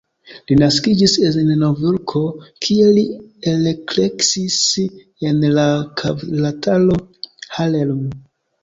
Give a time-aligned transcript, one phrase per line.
[0.51, 2.23] Li naskiĝis en Novjorko,
[2.67, 3.03] kie li
[3.53, 4.59] elkreskis
[5.33, 5.71] en la
[6.03, 7.03] kvartalo
[7.59, 8.07] Harlem.